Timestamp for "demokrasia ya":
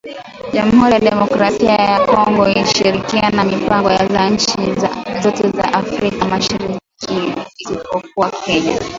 1.07-1.99